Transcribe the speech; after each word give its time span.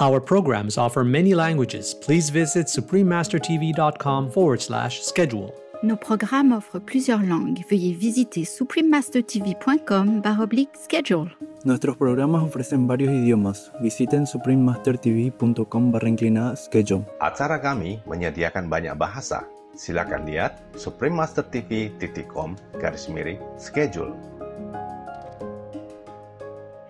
Our 0.00 0.20
programs 0.20 0.78
offer 0.78 1.04
many 1.04 1.34
languages. 1.34 1.92
Please 1.94 2.30
visit 2.30 2.66
suprememastertv.com 2.66 4.30
forward 4.30 4.62
slash 4.62 5.02
schedule. 5.02 5.52
Nos 5.82 5.98
programmes 5.98 6.54
offrent 6.54 6.86
plusieurs 6.86 7.20
langues. 7.20 7.60
Veuillez 7.68 7.92
visiter 7.92 8.44
suprememastertv.com 8.44 10.22
baroblique 10.22 10.76
schedule. 10.76 11.28
Nuestros 11.64 11.96
programas 11.96 12.42
ofrecen 12.42 12.86
varios 12.86 13.12
idiomas. 13.12 13.70
Visiten 13.82 14.26
suprememastertv.com 14.26 15.92
barra 15.92 16.08
inclinada 16.08 16.56
schedule. 16.56 17.04
Acara 17.20 17.60
kami 17.60 18.00
menyediakan 18.08 18.70
banyak 18.70 18.96
bahasa. 18.96 19.44
Silakan 19.76 20.24
lihat 20.24 20.56
suprememastertv.com 20.78 22.56
garis 22.80 23.12
miring 23.12 23.38
schedule. 23.60 24.16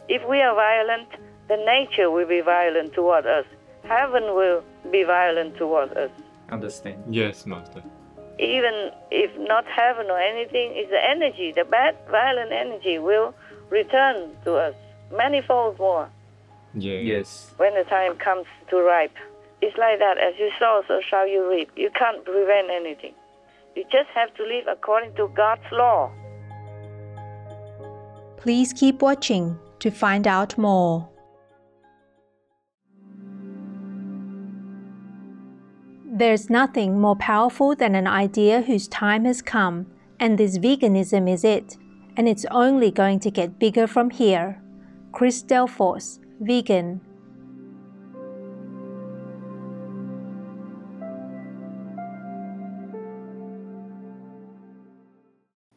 If 0.06 0.22
we 0.28 0.38
are 0.44 0.54
violent, 0.54 1.31
then 1.52 1.66
nature 1.66 2.10
will 2.10 2.26
be 2.26 2.40
violent 2.40 2.94
toward 2.94 3.26
us. 3.26 3.44
Heaven 3.84 4.22
will 4.34 4.62
be 4.90 5.02
violent 5.02 5.56
toward 5.56 5.92
us. 5.96 6.10
Understand. 6.50 7.02
Yes, 7.14 7.46
Master. 7.46 7.82
Even 8.38 8.90
if 9.10 9.30
not 9.38 9.66
heaven 9.66 10.06
or 10.10 10.18
anything, 10.18 10.72
it's 10.74 10.90
the 10.90 11.02
energy, 11.10 11.52
the 11.52 11.64
bad, 11.64 11.96
violent 12.10 12.52
energy 12.52 12.98
will 12.98 13.34
return 13.70 14.30
to 14.44 14.54
us 14.56 14.74
manifold 15.12 15.78
more 15.78 16.08
Yeah. 16.74 16.98
Yes. 16.98 17.52
when 17.58 17.74
the 17.74 17.84
time 17.84 18.16
comes 18.16 18.46
to 18.70 18.76
ripe. 18.80 19.16
It's 19.60 19.76
like 19.76 19.98
that. 19.98 20.16
As 20.18 20.34
you 20.38 20.50
sow, 20.58 20.82
so 20.88 21.00
shall 21.08 21.26
you 21.28 21.48
reap. 21.48 21.70
You 21.76 21.90
can't 21.90 22.24
prevent 22.24 22.70
anything. 22.70 23.14
You 23.76 23.84
just 23.84 24.08
have 24.14 24.34
to 24.34 24.42
live 24.42 24.66
according 24.68 25.14
to 25.16 25.28
God's 25.36 25.70
law. 25.70 26.10
Please 28.38 28.72
keep 28.72 29.02
watching 29.02 29.58
to 29.80 29.90
find 29.90 30.26
out 30.26 30.56
more. 30.58 31.08
There's 36.14 36.50
nothing 36.50 37.00
more 37.00 37.16
powerful 37.16 37.74
than 37.74 37.94
an 37.94 38.06
idea 38.06 38.60
whose 38.60 38.86
time 38.86 39.24
has 39.24 39.40
come, 39.40 39.86
and 40.20 40.36
this 40.36 40.58
veganism 40.58 41.26
is 41.26 41.42
it, 41.42 41.78
and 42.18 42.28
it's 42.28 42.44
only 42.50 42.90
going 42.90 43.18
to 43.20 43.30
get 43.30 43.58
bigger 43.58 43.86
from 43.86 44.10
here. 44.10 44.60
Chris 45.10 45.42
Delforce, 45.42 46.18
vegan. 46.38 47.00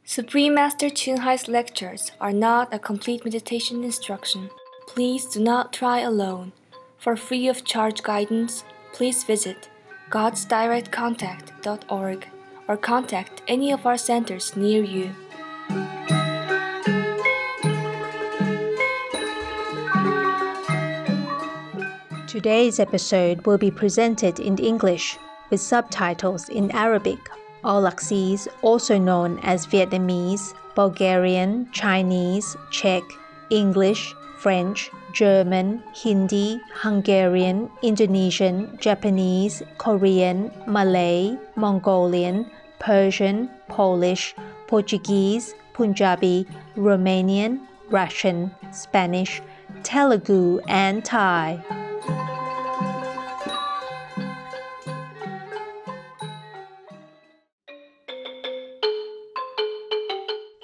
Supreme 0.03 0.53
Master 0.53 0.89
Ching 0.89 1.19
Hai's 1.19 1.47
lectures 1.47 2.11
are 2.19 2.33
not 2.33 2.73
a 2.73 2.79
complete 2.79 3.23
meditation 3.23 3.85
instruction. 3.85 4.49
Please 4.85 5.25
do 5.27 5.39
not 5.39 5.71
try 5.71 6.01
alone. 6.01 6.51
For 6.97 7.15
free 7.15 7.47
of 7.47 7.63
charge 7.63 8.03
guidance, 8.03 8.65
please 8.91 9.23
visit 9.23 9.69
godsdirectcontact.org 10.09 12.27
or 12.67 12.77
contact 12.77 13.41
any 13.47 13.71
of 13.71 13.85
our 13.85 13.97
centers 13.97 14.55
near 14.55 14.83
you. 14.83 15.11
Today's 22.27 22.79
episode 22.79 23.45
will 23.45 23.57
be 23.57 23.71
presented 23.71 24.39
in 24.39 24.57
English 24.57 25.17
with 25.49 25.61
subtitles 25.61 26.49
in 26.49 26.69
Arabic, 26.71 27.19
Aulacese, 27.63 28.47
also 28.61 28.97
known 28.97 29.39
as 29.39 29.65
Vietnamese, 29.65 30.53
Bulgarian, 30.75 31.71
Chinese, 31.71 32.57
Czech, 32.71 33.03
English, 33.49 34.13
French, 34.45 34.91
German, 35.11 35.81
Hindi, 35.91 36.61
Hungarian, 36.71 37.67
Indonesian, 37.81 38.77
Japanese, 38.79 39.63
Korean, 39.79 40.51
Malay, 40.67 41.35
Mongolian, 41.55 42.45
Persian, 42.77 43.49
Polish, 43.69 44.35
Portuguese, 44.67 45.55
Punjabi, 45.73 46.45
Romanian, 46.77 47.65
Russian, 47.89 48.53
Spanish, 48.71 49.41
Telugu, 49.81 50.61
and 50.67 51.03
Thai. 51.03 51.57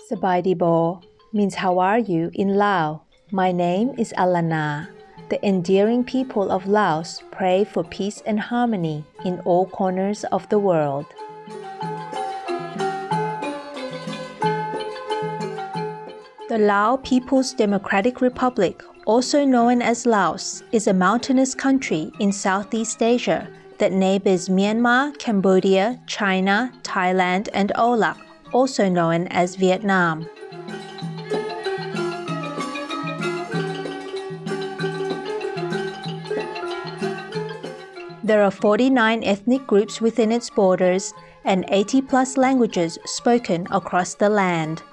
Sabaidi 0.06 0.56
Bo 0.56 1.02
means 1.34 1.56
how 1.56 1.80
are 1.80 1.98
you 1.98 2.30
in 2.36 2.54
Lao. 2.62 3.10
My 3.34 3.54
name 3.54 3.96
is 3.98 4.14
Alana. 4.18 4.90
The 5.30 5.40
endearing 5.48 6.04
people 6.04 6.52
of 6.52 6.68
Laos 6.68 7.24
pray 7.32 7.64
for 7.64 7.82
peace 7.82 8.22
and 8.26 8.38
harmony 8.38 9.06
in 9.24 9.40
all 9.46 9.68
corners 9.68 10.26
of 10.34 10.50
the 10.50 10.60
world. 10.60 11.06
The 16.50 16.58
Lao 16.60 16.98
People's 16.98 17.54
Democratic 17.54 18.20
Republic, 18.20 18.84
also 19.06 19.46
known 19.46 19.82
as 19.82 20.06
Laos, 20.06 20.64
is 20.74 20.88
a 20.88 20.94
mountainous 20.94 21.56
country 21.56 22.12
in 22.20 22.34
Southeast 22.34 23.02
Asia 23.02 23.48
that 23.78 23.94
neighbors 23.94 24.50
Myanmar, 24.50 25.18
Cambodia, 25.20 26.02
China, 26.06 26.74
Thailand, 26.84 27.48
and 27.54 27.72
Âu 27.78 27.96
Lạc, 27.96 28.18
also 28.52 28.90
known 28.90 29.28
as 29.28 29.56
Vietnam. 29.56 30.28
There 38.32 38.44
are 38.44 38.50
49 38.50 39.26
ethnic 39.26 39.68
groups 39.68 40.00
within 40.00 40.32
its 40.32 40.50
borders 40.50 41.14
and 41.44 41.66
80 41.68 42.04
plus 42.04 42.38
languages 42.38 42.98
spoken 43.04 43.68
across 43.72 44.14
the 44.14 44.30
land. 44.30 44.84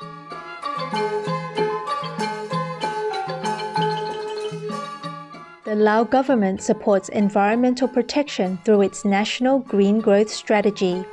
The 5.65 5.77
Lao 5.77 6.03
government 6.03 6.63
supports 6.63 7.11
environmental 7.11 7.87
protection 7.87 8.59
through 8.65 8.81
its 8.81 9.05
National 9.05 9.61
Green 9.61 10.01
Growth 10.01 10.31
Strategy. 10.31 11.05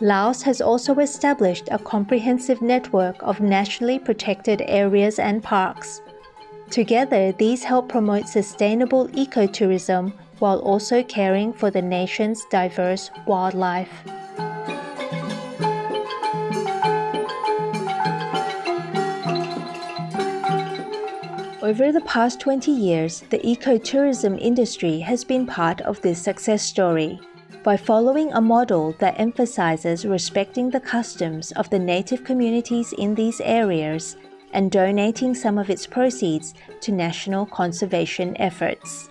Laos 0.00 0.42
has 0.42 0.60
also 0.60 0.96
established 0.96 1.68
a 1.70 1.78
comprehensive 1.78 2.60
network 2.60 3.14
of 3.20 3.40
nationally 3.40 4.00
protected 4.00 4.60
areas 4.66 5.20
and 5.20 5.40
parks. 5.40 6.02
Together, 6.70 7.32
these 7.32 7.64
help 7.64 7.88
promote 7.88 8.28
sustainable 8.28 9.08
ecotourism 9.08 10.12
while 10.38 10.60
also 10.60 11.02
caring 11.02 11.52
for 11.52 11.68
the 11.68 11.82
nation's 11.82 12.44
diverse 12.48 13.10
wildlife. 13.26 13.90
Over 21.60 21.90
the 21.90 22.02
past 22.06 22.38
20 22.38 22.70
years, 22.70 23.24
the 23.30 23.38
ecotourism 23.38 24.40
industry 24.40 25.00
has 25.00 25.24
been 25.24 25.46
part 25.46 25.80
of 25.80 26.00
this 26.02 26.22
success 26.22 26.62
story. 26.62 27.18
By 27.64 27.76
following 27.76 28.32
a 28.32 28.40
model 28.40 28.94
that 29.00 29.18
emphasizes 29.18 30.06
respecting 30.06 30.70
the 30.70 30.80
customs 30.80 31.50
of 31.52 31.68
the 31.70 31.78
native 31.80 32.22
communities 32.22 32.94
in 32.96 33.16
these 33.16 33.40
areas 33.40 34.16
and 34.52 34.70
donating 34.70 35.34
some 35.34 35.58
of 35.58 35.70
its 35.70 35.86
proceeds 35.86 36.54
to 36.80 36.92
national 36.92 37.46
conservation 37.46 38.36
efforts. 38.40 39.10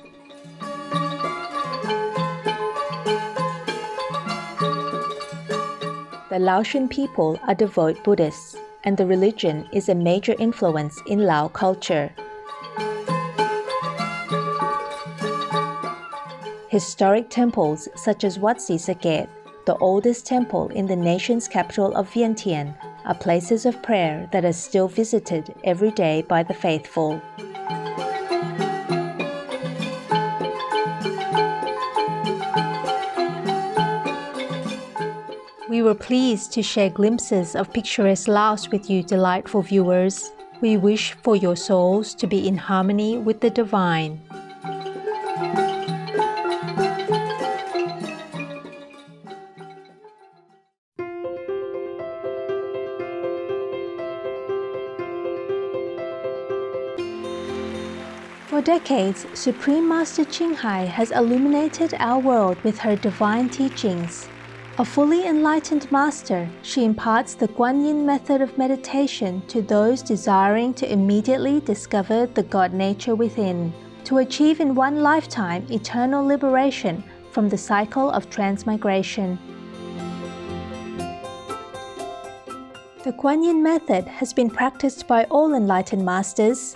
The 6.29 6.37
Laotian 6.39 6.87
people 6.87 7.39
are 7.47 7.55
devout 7.55 8.03
Buddhists, 8.03 8.55
and 8.83 8.95
the 8.95 9.05
religion 9.05 9.67
is 9.73 9.89
a 9.89 9.95
major 9.95 10.35
influence 10.39 11.01
in 11.07 11.25
Lao 11.25 11.47
culture. 11.47 12.11
Historic 16.69 17.29
temples 17.29 17.89
such 17.95 18.23
as 18.23 18.37
Wat 18.37 18.61
Si 18.61 18.75
Saket, 18.75 19.27
the 19.65 19.75
oldest 19.77 20.27
temple 20.27 20.69
in 20.69 20.85
the 20.85 20.95
nation's 20.95 21.47
capital 21.47 21.95
of 21.95 22.09
Vientiane, 22.09 22.75
are 23.09 23.15
places 23.15 23.65
of 23.65 23.81
prayer 23.81 24.29
that 24.31 24.45
are 24.45 24.53
still 24.53 24.87
visited 24.87 25.55
every 25.63 25.89
day 25.89 26.21
by 26.21 26.43
the 26.43 26.53
faithful. 26.53 27.19
We 35.67 35.81
were 35.81 35.95
pleased 35.95 36.51
to 36.53 36.61
share 36.61 36.91
glimpses 36.91 37.55
of 37.55 37.73
picturesque 37.73 38.27
Laos 38.27 38.69
with 38.69 38.91
you, 38.91 39.01
delightful 39.01 39.63
viewers. 39.63 40.31
We 40.61 40.77
wish 40.77 41.13
for 41.23 41.35
your 41.35 41.55
souls 41.55 42.13
to 42.15 42.27
be 42.27 42.47
in 42.47 42.57
harmony 42.57 43.17
with 43.17 43.41
the 43.41 43.49
divine. 43.49 44.21
For 58.59 58.65
decades, 58.65 59.25
Supreme 59.35 59.87
Master 59.87 60.25
Ching 60.25 60.53
Hai 60.53 60.83
has 60.83 61.11
illuminated 61.11 61.93
our 61.97 62.19
world 62.19 62.57
with 62.61 62.77
her 62.79 62.97
divine 62.97 63.47
teachings. 63.47 64.27
A 64.77 64.83
fully 64.83 65.25
enlightened 65.25 65.89
master, 65.93 66.49
she 66.61 66.83
imparts 66.83 67.35
the 67.35 67.47
Guanyin 67.47 68.03
method 68.03 68.41
of 68.41 68.57
meditation 68.57 69.41
to 69.47 69.61
those 69.61 70.01
desiring 70.01 70.73
to 70.73 70.91
immediately 70.91 71.61
discover 71.61 72.25
the 72.25 72.43
God 72.43 72.73
nature 72.73 73.15
within, 73.15 73.71
to 74.03 74.17
achieve 74.17 74.59
in 74.59 74.75
one 74.75 75.01
lifetime 75.01 75.65
eternal 75.69 76.25
liberation 76.25 77.01
from 77.31 77.47
the 77.47 77.57
cycle 77.57 78.11
of 78.11 78.29
transmigration. 78.29 79.39
The 83.05 83.13
Guanyin 83.13 83.61
method 83.63 84.03
has 84.05 84.33
been 84.33 84.49
practiced 84.49 85.07
by 85.07 85.23
all 85.31 85.53
enlightened 85.53 86.03
masters, 86.03 86.75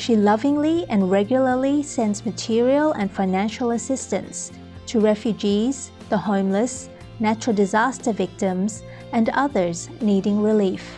she 0.00 0.16
lovingly 0.16 0.86
and 0.88 1.10
regularly 1.10 1.82
sends 1.82 2.24
material 2.24 2.92
and 2.92 3.12
financial 3.12 3.72
assistance 3.72 4.50
to 4.86 4.98
refugees, 4.98 5.90
the 6.08 6.16
homeless, 6.16 6.88
natural 7.18 7.54
disaster 7.54 8.10
victims, 8.10 8.82
and 9.12 9.28
others 9.34 9.90
needing 10.00 10.42
relief. 10.42 10.96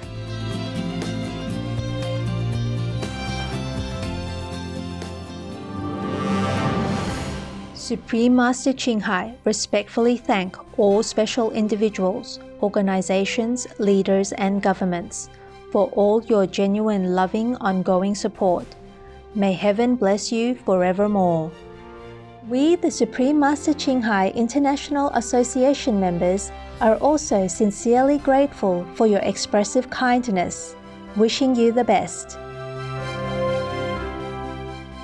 Supreme 7.74 8.36
Master 8.36 8.72
Ching 8.72 9.00
Hai 9.00 9.34
respectfully 9.44 10.16
thank 10.16 10.56
all 10.78 11.02
special 11.02 11.50
individuals, 11.50 12.38
organizations, 12.62 13.66
leaders, 13.80 14.30
and 14.34 14.62
governments 14.62 15.28
for 15.72 15.88
all 15.88 16.22
your 16.26 16.46
genuine, 16.46 17.16
loving, 17.16 17.56
ongoing 17.56 18.14
support 18.14 18.64
May 19.34 19.54
heaven 19.54 19.96
bless 19.96 20.30
you 20.30 20.54
forevermore. 20.54 21.50
We, 22.50 22.76
the 22.76 22.90
Supreme 22.90 23.40
Master 23.40 23.72
Ching 23.72 24.02
Hai 24.02 24.28
International 24.30 25.08
Association 25.14 25.98
members, 25.98 26.52
are 26.82 26.96
also 26.96 27.46
sincerely 27.46 28.18
grateful 28.18 28.86
for 28.94 29.06
your 29.06 29.20
expressive 29.20 29.88
kindness, 29.88 30.76
wishing 31.16 31.56
you 31.56 31.72
the 31.72 31.82
best. 31.82 32.32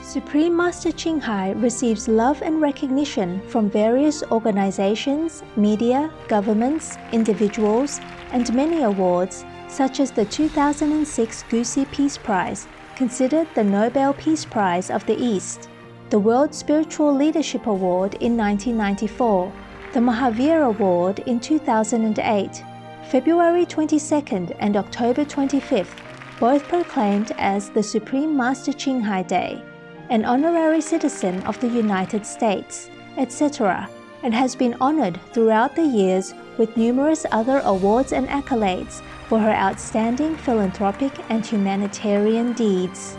Supreme 0.02 0.54
Master 0.54 0.92
Ching 0.92 1.20
Hai 1.20 1.52
receives 1.52 2.06
love 2.06 2.42
and 2.42 2.60
recognition 2.60 3.40
from 3.48 3.70
various 3.70 4.22
organizations, 4.24 5.42
media, 5.56 6.10
governments, 6.28 6.98
individuals, 7.12 7.98
and 8.32 8.52
many 8.52 8.82
awards, 8.82 9.46
such 9.68 10.00
as 10.00 10.10
the 10.10 10.26
2006 10.26 11.44
Gusi 11.44 11.90
Peace 11.92 12.18
Prize 12.18 12.68
considered 12.98 13.46
the 13.54 13.62
Nobel 13.62 14.12
Peace 14.12 14.44
Prize 14.44 14.90
of 14.90 15.06
the 15.06 15.16
East, 15.16 15.68
the 16.10 16.18
World 16.18 16.52
Spiritual 16.52 17.14
Leadership 17.14 17.68
Award 17.68 18.14
in 18.14 18.36
1994, 18.36 19.52
the 19.92 20.00
Mahavir 20.00 20.66
Award 20.66 21.20
in 21.20 21.38
2008, 21.38 22.64
February 23.08 23.64
22nd 23.64 24.56
and 24.58 24.76
October 24.76 25.24
25th, 25.24 25.96
both 26.40 26.64
proclaimed 26.64 27.30
as 27.38 27.70
the 27.70 27.82
Supreme 27.84 28.36
Master 28.36 28.72
Ching 28.72 29.00
Hai 29.00 29.22
Day, 29.22 29.62
an 30.10 30.24
honorary 30.24 30.80
citizen 30.80 31.40
of 31.44 31.60
the 31.60 31.68
United 31.68 32.26
States, 32.26 32.90
etc., 33.16 33.88
and 34.24 34.34
has 34.34 34.56
been 34.56 34.74
honored 34.80 35.20
throughout 35.32 35.76
the 35.76 35.86
years 35.86 36.34
with 36.58 36.76
numerous 36.76 37.24
other 37.30 37.60
awards 37.64 38.12
and 38.12 38.26
accolades 38.26 39.02
for 39.28 39.38
her 39.38 39.52
outstanding 39.52 40.36
philanthropic 40.36 41.12
and 41.28 41.44
humanitarian 41.44 42.54
deeds. 42.54 43.18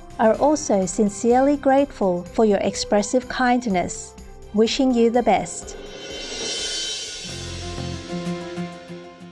are 0.21 0.35
also 0.35 0.85
sincerely 0.85 1.57
grateful 1.57 2.23
for 2.23 2.45
your 2.45 2.59
expressive 2.59 3.27
kindness, 3.27 4.13
wishing 4.53 4.93
you 4.93 5.09
the 5.09 5.23
best. 5.23 5.75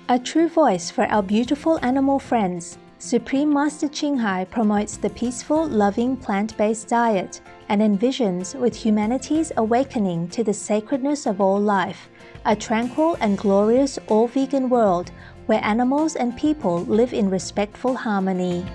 A 0.10 0.18
true 0.18 0.50
voice 0.50 0.90
for 0.90 1.04
our 1.06 1.22
beautiful 1.22 1.78
animal 1.84 2.18
friends, 2.18 2.80
Supreme 2.98 3.54
Master 3.54 3.88
Ching 3.88 4.18
Hai 4.18 4.46
promotes 4.46 4.98
the 4.98 5.12
peaceful, 5.12 5.68
loving 5.68 6.18
plant 6.18 6.58
based 6.58 6.88
diet 6.88 7.40
and 7.70 7.82
envisions 7.82 8.60
with 8.60 8.76
humanity's 8.76 9.52
awakening 9.58 10.28
to 10.30 10.44
the 10.44 10.56
sacredness 10.56 11.28
of 11.28 11.40
all 11.40 11.62
life, 11.62 12.10
a 12.48 12.56
tranquil 12.56 13.16
and 13.22 13.38
glorious 13.38 14.00
all 14.08 14.28
vegan 14.28 14.70
world 14.70 15.12
where 15.46 15.64
animals 15.64 16.16
and 16.16 16.36
people 16.36 16.80
live 16.86 17.14
in 17.14 17.30
respectful 17.30 17.96
harmony. 17.96 18.66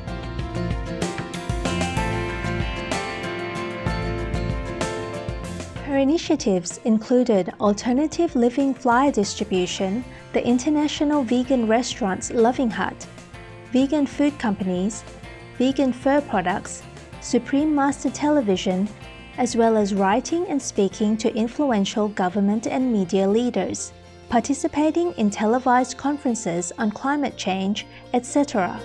Her 5.85 5.99
initiatives 5.99 6.81
included 6.87 7.53
alternative 7.61 8.35
living 8.35 8.73
flyer 8.73 9.13
distribution, 9.13 10.03
the 10.33 10.43
international 10.43 11.23
vegan 11.23 11.67
restaurants 11.67 12.31
Loving 12.31 12.71
Hut, 12.71 13.07
vegan 13.71 14.07
food 14.07 14.39
companies, 14.39 15.05
vegan 15.59 15.93
fur 15.93 16.23
products, 16.23 16.83
Supreme 17.21 17.75
Master 17.75 18.09
Television, 18.09 18.89
as 19.37 19.57
well 19.57 19.77
as 19.77 19.93
writing 19.93 20.47
and 20.49 20.61
speaking 20.61 21.19
to 21.19 21.37
influential 21.37 22.09
government 22.09 22.67
and 22.67 22.91
media 22.91 23.29
leaders, 23.29 23.93
participating 24.31 25.13
in 25.19 25.29
televised 25.29 25.99
conferences 25.99 26.73
on 26.79 26.91
climate 26.91 27.37
change, 27.37 27.87
etc. 28.15 28.81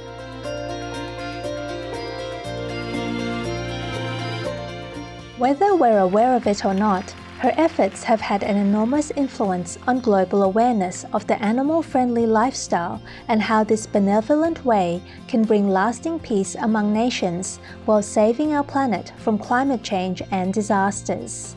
Whether 5.39 5.73
we're 5.73 5.99
aware 5.99 6.35
of 6.35 6.47
it 6.47 6.65
or 6.65 6.73
not, 6.73 7.11
her 7.37 7.53
efforts 7.55 8.03
have 8.03 8.19
had 8.19 8.43
an 8.43 8.57
enormous 8.57 9.09
influence 9.11 9.77
on 9.87 10.01
global 10.01 10.43
awareness 10.43 11.05
of 11.13 11.25
the 11.27 11.41
animal 11.41 11.81
friendly 11.81 12.25
lifestyle 12.25 13.01
and 13.29 13.41
how 13.41 13.63
this 13.63 13.87
benevolent 13.87 14.65
way 14.65 15.01
can 15.29 15.43
bring 15.43 15.69
lasting 15.69 16.19
peace 16.19 16.55
among 16.55 16.91
nations 16.91 17.61
while 17.85 18.01
saving 18.01 18.51
our 18.51 18.65
planet 18.65 19.13
from 19.19 19.37
climate 19.37 19.81
change 19.81 20.21
and 20.31 20.53
disasters. 20.53 21.55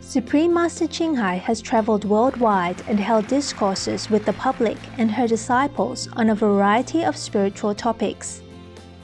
Supreme 0.00 0.54
Master 0.54 0.86
Ching 0.86 1.14
Hai 1.14 1.34
has 1.34 1.60
traveled 1.60 2.06
worldwide 2.06 2.82
and 2.88 2.98
held 2.98 3.26
discourses 3.26 4.08
with 4.08 4.24
the 4.24 4.32
public 4.32 4.78
and 4.96 5.10
her 5.10 5.28
disciples 5.28 6.08
on 6.14 6.30
a 6.30 6.34
variety 6.34 7.04
of 7.04 7.18
spiritual 7.18 7.74
topics. 7.74 8.40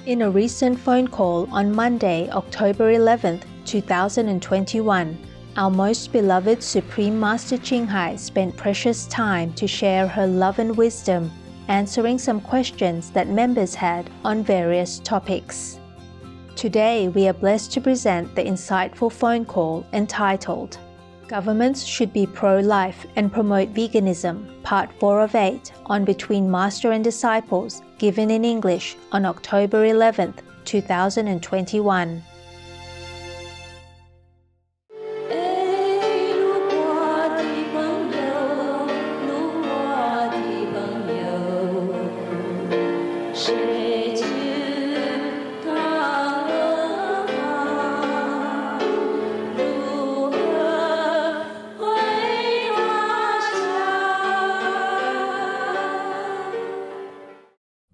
In 0.07 0.23
a 0.23 0.31
recent 0.31 0.81
phone 0.81 1.07
call 1.07 1.47
on 1.53 1.75
Monday, 1.75 2.31
October 2.31 2.93
11, 2.93 3.43
2021, 3.69 5.19
our 5.59 5.71
most 5.71 6.11
beloved 6.11 6.63
Supreme 6.63 7.21
Master 7.21 7.59
Ching 7.59 7.87
Hai 7.87 8.17
spent 8.17 8.57
precious 8.57 9.07
time 9.09 9.53
to 9.55 9.67
share 9.67 10.09
her 10.09 10.27
love 10.27 10.59
and 10.59 10.75
wisdom, 10.75 11.31
answering 11.69 12.19
some 12.19 12.41
questions 12.41 13.11
that 13.11 13.29
members 13.29 13.75
had 13.75 14.09
on 14.25 14.43
various 14.43 15.01
topics. 15.01 15.79
Today, 16.57 17.09
we 17.09 17.29
are 17.29 17.35
blessed 17.35 17.71
to 17.73 17.83
present 17.83 18.35
the 18.35 18.43
insightful 18.43 19.13
phone 19.13 19.45
call 19.45 19.85
entitled 19.93 20.79
Governments 21.29 21.85
Should 21.85 22.15
Be 22.15 22.25
Pro 22.25 22.61
Life 22.61 23.05
and 23.17 23.31
Promote 23.31 23.75
Veganism, 23.75 24.63
Part 24.63 24.91
4 24.99 25.21
of 25.21 25.35
8, 25.35 25.73
on 25.85 26.07
Between 26.07 26.51
Master 26.51 26.93
and 26.93 27.05
Disciples, 27.05 27.83
given 27.99 28.31
in 28.31 28.47
English 28.47 28.97
on 29.13 29.27
October 29.27 29.85
11, 29.85 30.33
2021. 30.65 32.23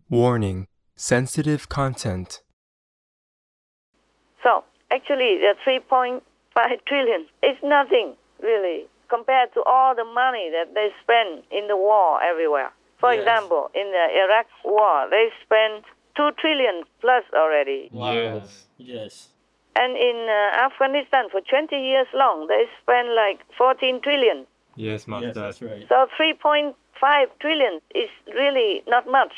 Warning 0.08 0.66
Sensitive 0.96 1.68
content. 1.68 2.40
So, 4.42 4.64
actually, 4.90 5.40
the 5.40 5.54
3.5 5.66 6.22
trillion 6.86 7.26
is 7.42 7.56
nothing, 7.62 8.14
really, 8.40 8.86
compared 9.10 9.52
to 9.52 9.62
all 9.64 9.94
the 9.94 10.04
money 10.04 10.50
that 10.52 10.72
they 10.72 10.88
spend 11.02 11.42
in 11.50 11.68
the 11.68 11.76
war 11.76 12.22
everywhere. 12.22 12.72
For 12.98 13.12
Yes. 13.12 13.20
example, 13.22 13.70
in 13.74 13.90
the 13.90 14.06
Iraq 14.24 14.46
war, 14.64 15.08
they 15.10 15.30
spent 15.42 15.84
2 16.16 16.30
trillion 16.40 16.84
plus 17.00 17.24
already. 17.34 17.90
Yes. 17.92 18.66
Yes. 18.78 19.28
And 19.76 19.96
in 19.96 20.28
uh, 20.28 20.66
Afghanistan, 20.66 21.28
for 21.30 21.40
20 21.40 21.74
years 21.76 22.06
long, 22.14 22.46
they 22.46 22.64
spent 22.82 23.08
like 23.08 23.40
14 23.58 24.00
trillion. 24.02 24.46
Yes, 24.76 25.06
Master. 25.08 25.26
Yes, 25.26 25.34
that's 25.34 25.62
right. 25.62 25.86
So 25.88 26.06
3.5 26.16 26.74
trillion 27.40 27.80
is 27.94 28.08
really 28.34 28.82
not 28.86 29.06
much, 29.10 29.32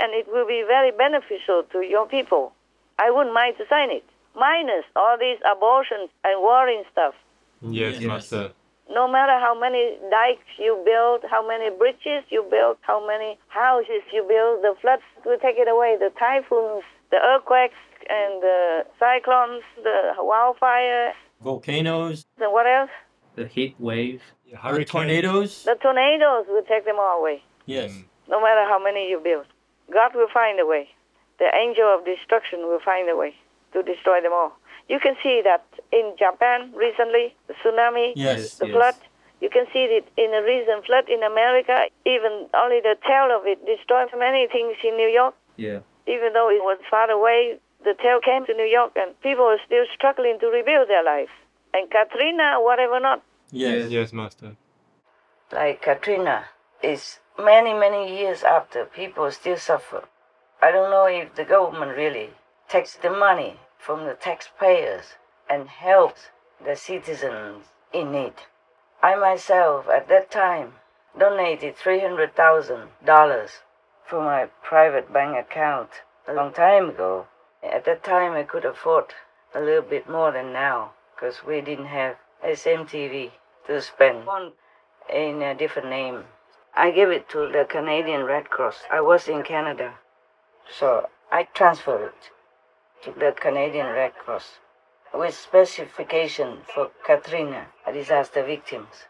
and 0.00 0.12
it 0.14 0.26
will 0.32 0.46
be 0.46 0.62
very 0.66 0.90
beneficial 0.92 1.62
to 1.72 1.80
your 1.82 2.06
people. 2.06 2.52
I 2.98 3.10
wouldn't 3.10 3.34
mind 3.34 3.56
to 3.58 3.66
sign 3.68 3.90
it, 3.90 4.04
minus 4.34 4.84
all 4.96 5.16
these 5.18 5.38
abortions 5.50 6.08
and 6.24 6.40
warring 6.40 6.84
stuff. 6.92 7.14
Yes, 7.60 7.94
Yes. 8.00 8.02
Master. 8.04 8.52
No 8.90 9.08
matter 9.08 9.38
how 9.38 9.58
many 9.58 9.96
dikes 10.10 10.44
you 10.58 10.80
build, 10.84 11.24
how 11.30 11.46
many 11.46 11.70
bridges 11.70 12.24
you 12.28 12.44
build, 12.50 12.76
how 12.82 13.04
many 13.06 13.38
houses 13.48 14.02
you 14.12 14.22
build, 14.28 14.62
the 14.62 14.74
floods 14.80 15.02
will 15.24 15.38
take 15.38 15.56
it 15.56 15.68
away. 15.68 15.96
The 15.98 16.10
typhoons, 16.18 16.82
the 17.10 17.18
earthquakes, 17.18 17.78
and 18.10 18.42
the 18.42 18.84
cyclones, 18.98 19.62
the 19.82 20.14
wildfire, 20.18 21.12
Volcanoes, 21.40 22.24
The 22.38 22.50
what 22.50 22.66
else? 22.66 22.90
the 23.34 23.46
heat 23.46 23.74
wave, 23.78 24.20
hurricane. 24.56 24.86
tornadoes. 24.86 25.64
The 25.64 25.76
tornadoes 25.80 26.46
will 26.48 26.62
take 26.62 26.84
them 26.84 26.96
all 26.98 27.18
away. 27.20 27.42
Yes. 27.66 27.90
Mm. 27.92 28.04
no 28.28 28.40
matter 28.40 28.64
how 28.68 28.78
many 28.82 29.08
you 29.08 29.18
build. 29.20 29.46
God 29.92 30.14
will 30.14 30.28
find 30.32 30.58
a 30.60 30.66
way. 30.66 30.88
The 31.38 31.50
angel 31.54 31.86
of 31.94 32.04
destruction 32.04 32.60
will 32.68 32.80
find 32.84 33.08
a 33.08 33.16
way 33.16 33.34
to 33.72 33.82
destroy 33.82 34.20
them 34.20 34.32
all. 34.32 34.52
You 34.88 34.98
can 35.00 35.16
see 35.22 35.40
that 35.44 35.64
in 35.92 36.14
Japan 36.18 36.72
recently, 36.74 37.34
the 37.48 37.54
tsunami, 37.54 38.12
Yes. 38.16 38.56
the 38.58 38.66
yes. 38.66 38.74
flood. 38.74 38.94
You 39.40 39.50
can 39.50 39.66
see 39.72 39.84
it 39.84 40.06
in 40.16 40.32
a 40.34 40.42
recent 40.42 40.86
flood 40.86 41.08
in 41.08 41.22
America. 41.22 41.86
Even 42.06 42.46
only 42.54 42.80
the 42.80 42.96
tail 43.06 43.28
of 43.36 43.46
it 43.46 43.64
destroyed 43.66 44.08
many 44.16 44.46
things 44.48 44.76
in 44.84 44.96
New 44.96 45.08
York. 45.08 45.34
Yeah. 45.56 45.80
Even 46.06 46.32
though 46.32 46.50
it 46.50 46.62
was 46.62 46.78
far 46.90 47.10
away, 47.10 47.58
the 47.84 47.94
tail 47.94 48.20
came 48.20 48.46
to 48.46 48.54
New 48.54 48.66
York, 48.78 48.92
and 48.96 49.18
people 49.20 49.44
are 49.44 49.58
still 49.66 49.84
struggling 49.94 50.38
to 50.40 50.46
rebuild 50.46 50.88
their 50.88 51.02
life. 51.04 51.30
And 51.74 51.90
Katrina, 51.90 52.58
whatever 52.60 53.00
not, 53.00 53.22
Yes. 53.50 53.90
Yes, 53.90 54.12
Master. 54.12 54.56
like 55.52 55.82
Katrina, 55.82 56.46
is 56.82 57.18
many, 57.38 57.72
many 57.74 58.16
years 58.18 58.42
after 58.42 58.84
people 58.84 59.30
still 59.30 59.56
suffer. 59.56 60.04
I 60.60 60.70
don't 60.70 60.90
know 60.90 61.06
if 61.06 61.34
the 61.34 61.44
government 61.44 61.96
really 61.96 62.30
takes 62.68 62.94
the 62.96 63.10
money 63.10 63.58
from 63.82 64.04
the 64.04 64.14
taxpayers 64.14 65.16
and 65.50 65.68
helps 65.68 66.28
the 66.64 66.76
citizens 66.76 67.66
in 67.92 68.12
need. 68.12 68.34
I 69.02 69.16
myself, 69.16 69.88
at 69.88 70.06
that 70.06 70.30
time, 70.30 70.74
donated 71.18 71.76
$300,000 71.76 73.50
from 74.06 74.24
my 74.24 74.46
private 74.62 75.12
bank 75.12 75.36
account 75.36 75.90
a 76.28 76.32
long 76.32 76.52
time 76.52 76.90
ago. 76.90 77.26
At 77.60 77.84
that 77.86 78.04
time, 78.04 78.34
I 78.34 78.44
could 78.44 78.64
afford 78.64 79.06
a 79.52 79.60
little 79.60 79.82
bit 79.82 80.08
more 80.08 80.30
than 80.30 80.52
now 80.52 80.92
because 81.16 81.44
we 81.44 81.60
didn't 81.60 81.86
have 81.86 82.18
SMTV 82.44 83.32
to 83.66 83.82
spend 83.82 84.28
in 85.12 85.42
a 85.42 85.56
different 85.56 85.90
name. 85.90 86.26
I 86.76 86.92
gave 86.92 87.08
it 87.08 87.28
to 87.30 87.48
the 87.48 87.66
Canadian 87.68 88.22
Red 88.22 88.48
Cross. 88.48 88.84
I 88.92 89.00
was 89.00 89.26
in 89.26 89.42
Canada, 89.42 89.94
so 90.70 91.08
I 91.32 91.48
transferred 91.52 92.06
it 92.06 92.30
to 93.02 93.10
the 93.10 93.32
Canadian 93.32 93.88
Red 93.88 94.14
Cross. 94.14 94.58
with 95.12 95.34
specification 95.34 96.62
for 96.72 96.90
Katrina 97.04 97.66
disaster 97.92 98.44
victims. 98.44 99.06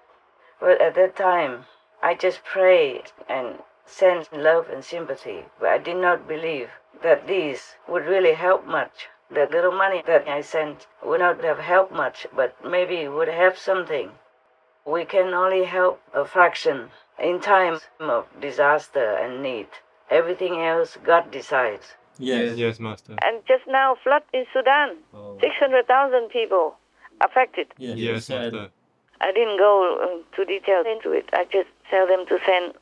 But 0.59 0.81
at 0.81 0.95
that 0.95 1.15
time, 1.15 1.67
I 2.03 2.15
just 2.15 2.43
prayed 2.43 3.13
and 3.29 3.63
sent 3.85 4.33
love 4.33 4.71
and 4.71 4.83
sympathy, 4.83 5.45
but 5.61 5.69
I 5.69 5.79
did 5.79 5.99
not 5.99 6.27
believe 6.27 6.71
that 7.03 7.27
these 7.27 7.77
would 7.87 8.07
really 8.07 8.33
help 8.33 8.65
much. 8.65 9.09
The 9.31 9.47
little 9.47 9.73
money 9.73 10.03
that 10.07 10.27
I 10.27 10.41
sent 10.41 10.87
would 11.03 11.21
not 11.21 11.45
have 11.45 11.59
helped 11.59 11.93
much, 11.93 12.27
but 12.35 12.65
maybe 12.65 13.07
would 13.09 13.29
have 13.29 13.59
something. 13.59 14.13
We 14.87 15.05
can 15.05 15.35
only 15.35 15.65
help 15.65 16.01
a 16.15 16.25
fraction 16.25 16.91
in 17.19 17.41
times 17.41 17.83
of 18.01 18.27
disaster 18.41 19.15
and 19.15 19.43
need. 19.43 19.69
Everything 20.11 20.61
else 20.61 20.97
God 21.05 21.31
decides. 21.31 21.95
Yes. 22.19 22.57
Yes, 22.57 22.79
Master. 22.81 23.17
And 23.25 23.41
just 23.47 23.67
now, 23.67 23.97
flood 24.03 24.23
in 24.33 24.45
Sudan, 24.53 24.97
Oh. 25.15 25.39
600,000 25.41 26.29
people 26.31 26.77
affected. 27.21 27.67
Yes. 27.79 27.97
you 27.97 28.13
Yes, 28.13 28.29
Master. 28.31 28.69
I 29.21 29.33
didn't 29.33 29.59
go 29.59 29.99
um, 30.03 30.25
to 30.37 30.45
detail 30.45 30.83
into 30.87 31.13
it. 31.13 31.29
I 31.33 31.45
just 31.45 31.69
tell 31.91 32.07
them 32.07 32.27
to 32.27 32.39
send 32.45 32.75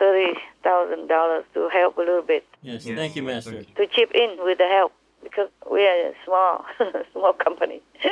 $30,000 0.00 1.44
to 1.54 1.68
help 1.68 1.96
a 1.96 2.00
little 2.00 2.22
bit, 2.22 2.44
Yes. 2.62 2.84
Yes, 2.86 2.96
Thank 2.96 3.16
you, 3.16 3.22
Master. 3.22 3.52
thank 3.52 3.68
you. 3.68 3.74
to 3.86 3.86
chip 3.94 4.10
in 4.14 4.36
with 4.44 4.58
the 4.58 4.66
help 4.68 4.92
because 5.22 5.48
we 5.70 5.86
are 5.86 6.08
a 6.10 6.14
small, 6.24 6.64
small 7.12 7.32
company. 7.32 7.80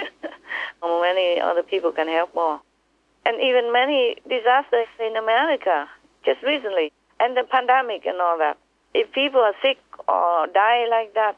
many 0.83 1.41
other 1.41 1.63
people 1.63 1.93
can 1.93 2.09
help 2.09 2.35
more. 2.35 2.61
And 3.27 3.41
even 3.41 3.73
many 3.73 4.17
disasters 4.29 4.87
in 5.01 5.17
America 5.17 5.89
just 6.25 6.43
recently, 6.43 6.93
and 7.21 7.37
the 7.37 7.43
pandemic 7.45 8.07
and 8.07 8.21
all 8.21 8.39
that. 8.39 8.57
If 8.95 9.11
people 9.13 9.41
are 9.41 9.55
sick 9.63 9.79
or 10.09 10.47
die 10.53 10.87
like 10.91 11.15
that, 11.15 11.37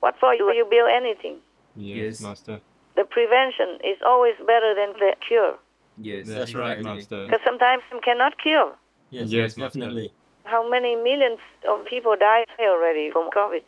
what 0.00 0.14
for 0.20 0.36
do 0.36 0.52
you 0.54 0.66
build 0.68 0.90
anything? 0.90 1.38
Yes, 1.76 2.20
Master. 2.20 2.60
The 2.96 3.04
prevention 3.04 3.78
is 3.84 3.98
always 4.04 4.34
better 4.46 4.74
than 4.74 4.94
the 4.98 5.14
cure. 5.26 5.56
Yes. 5.98 6.26
That's 6.26 6.38
That's 6.38 6.54
right, 6.54 6.76
right. 6.76 6.84
Master. 6.84 7.26
Because 7.26 7.40
sometimes 7.44 7.82
you 7.92 8.00
cannot 8.04 8.38
cure. 8.38 8.72
Yes. 9.10 9.28
Yes, 9.30 9.30
Yes. 9.30 9.54
Definitely. 9.56 10.12
How 10.44 10.68
many 10.68 10.94
millions 10.94 11.40
of 11.68 11.84
people 11.86 12.14
die 12.18 12.44
already 12.60 13.10
from 13.10 13.30
COVID? 13.30 13.62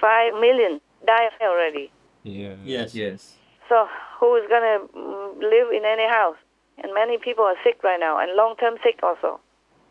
Five 0.00 0.34
million 0.34 0.80
die 1.06 1.30
already. 1.40 1.90
Yeah. 2.22 2.56
Yes. 2.64 2.94
Yes. 2.94 3.36
So 3.68 3.88
who 4.20 4.36
is 4.36 4.44
gonna 4.48 4.86
mm, 4.94 5.38
live 5.40 5.70
in 5.72 5.84
any 5.84 6.06
house? 6.08 6.36
And 6.82 6.92
many 6.92 7.18
people 7.18 7.44
are 7.44 7.54
sick 7.62 7.82
right 7.84 8.00
now, 8.00 8.18
and 8.18 8.34
long-term 8.34 8.74
sick 8.82 8.98
also. 9.02 9.40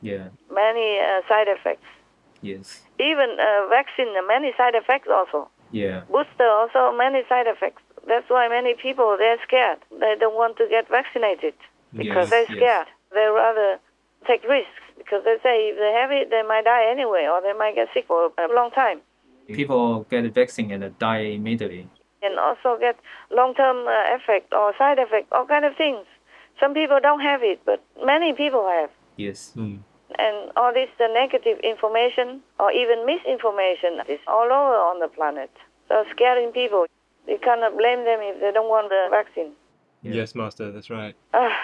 Yeah. 0.02 0.28
Many 0.52 1.00
uh, 1.00 1.22
side 1.30 1.48
effects. 1.48 1.88
Yes. 2.44 2.84
Even 3.00 3.30
uh, 3.40 3.68
vaccine, 3.70 4.12
many 4.28 4.52
side 4.60 4.76
effects 4.76 5.08
also. 5.10 5.50
Yeah. 5.72 6.02
Booster 6.12 6.46
also 6.60 6.96
many 6.96 7.22
side 7.28 7.48
effects. 7.48 7.82
That's 8.08 8.30
why 8.30 8.48
many 8.50 8.76
people 8.76 9.16
they're 9.18 9.42
scared. 9.48 9.80
They 9.90 10.14
don't 10.20 10.36
want 10.36 10.58
to 10.58 10.68
get 10.70 10.86
vaccinated 10.90 11.56
because 11.96 12.30
Yes, 12.30 12.30
they're 12.30 12.50
yes. 12.52 12.58
scared. 12.60 12.88
They 13.16 13.28
rather 13.34 13.80
take 14.28 14.44
risks 14.44 14.84
because 14.98 15.24
they 15.24 15.38
say 15.42 15.56
if 15.72 15.78
they 15.80 15.92
have 16.00 16.12
it, 16.12 16.30
they 16.30 16.44
might 16.44 16.66
die 16.66 16.86
anyway, 16.92 17.24
or 17.32 17.42
they 17.42 17.54
might 17.58 17.76
get 17.76 17.88
sick 17.94 18.06
for 18.08 18.30
a 18.38 18.54
long 18.54 18.70
time. 18.72 19.00
People 19.48 20.06
get 20.10 20.26
a 20.26 20.30
vaccine 20.30 20.72
and 20.72 20.84
die 21.00 21.26
immediately. 21.40 21.88
and 22.22 22.40
also 22.40 22.78
get 22.80 22.96
long-term 23.32 23.86
uh, 23.88 24.16
effect 24.16 24.54
or 24.54 24.74
side 24.78 24.98
effect, 25.00 25.28
all 25.34 25.46
kind 25.46 25.66
of 25.66 25.76
things. 25.76 26.06
Some 26.60 26.74
people 26.74 27.00
don't 27.02 27.20
have 27.20 27.42
it, 27.44 27.60
but 27.66 27.84
many 28.06 28.32
people 28.34 28.66
have. 28.68 28.90
Yes. 29.18 29.52
Mm. 29.58 29.80
And 30.20 30.52
all 30.56 30.74
this 30.74 30.90
the 30.98 31.08
negative 31.14 31.60
information 31.60 32.42
or 32.60 32.72
even 32.72 33.06
misinformation 33.06 34.02
is 34.08 34.20
all 34.28 34.46
over 34.46 34.78
on 34.90 35.00
the 35.00 35.08
planet. 35.08 35.52
So 35.90 36.04
scaring 36.12 36.52
people. 36.52 36.86
You 37.28 37.40
cannot 37.42 37.78
blame 37.78 38.04
them 38.04 38.20
if 38.22 38.42
they 38.42 38.52
don't 38.52 38.68
want 38.70 38.90
the 38.90 39.08
vaccine. 39.10 39.54
Yes, 40.02 40.36
Master. 40.36 40.72
That's 40.72 40.90
right. 40.90 41.16
Ah. 41.34 41.56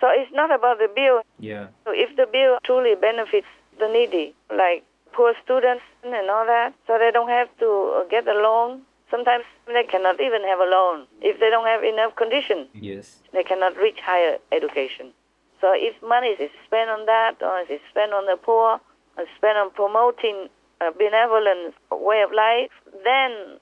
so 0.00 0.08
it's 0.10 0.32
not 0.32 0.50
about 0.52 0.78
the 0.78 0.88
bill. 0.94 1.22
Yeah. 1.38 1.68
So 1.84 1.92
if 1.94 2.16
the 2.16 2.26
bill 2.26 2.58
truly 2.64 2.94
benefits 2.96 3.46
the 3.78 3.88
needy, 3.88 4.34
like 4.50 4.84
poor 5.12 5.34
students 5.44 5.84
and 6.04 6.30
all 6.30 6.46
that, 6.46 6.74
so 6.86 6.98
they 6.98 7.10
don't 7.12 7.28
have 7.28 7.48
to 7.60 7.68
uh, 7.96 8.08
get 8.08 8.26
a 8.26 8.34
loan. 8.34 8.82
Sometimes 9.10 9.44
they 9.66 9.84
cannot 9.84 10.20
even 10.20 10.42
have 10.42 10.58
a 10.58 10.68
loan 10.70 11.06
if 11.22 11.40
they 11.40 11.48
don't 11.48 11.66
have 11.66 11.82
enough 11.82 12.14
condition. 12.16 12.66
Yes. 12.74 13.22
They 13.32 13.42
cannot 13.42 13.76
reach 13.76 14.00
higher 14.00 14.38
education. 14.52 15.12
So 15.60 15.72
if 15.74 16.00
money 16.02 16.28
is 16.28 16.50
spent 16.66 16.90
on 16.90 17.06
that, 17.06 17.36
or 17.42 17.60
is 17.60 17.80
spent 17.90 18.12
on 18.12 18.26
the 18.26 18.36
poor, 18.36 18.80
or 19.16 19.24
spent 19.36 19.58
on 19.58 19.70
promoting 19.70 20.48
a 20.80 20.92
benevolent 20.92 21.74
way 21.90 22.22
of 22.22 22.30
life, 22.32 22.70
then 23.04 23.58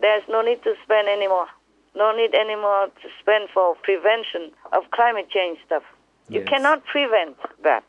there's 0.00 0.22
no 0.28 0.42
need 0.42 0.62
to 0.64 0.74
spend 0.84 1.08
anymore. 1.08 1.46
No 1.94 2.14
need 2.14 2.34
anymore 2.34 2.88
to 3.02 3.08
spend 3.20 3.48
for 3.52 3.74
prevention 3.82 4.50
of 4.72 4.90
climate 4.90 5.28
change 5.30 5.58
stuff. 5.66 5.82
You 6.28 6.42
cannot 6.42 6.84
prevent 6.86 7.36
that. 7.62 7.84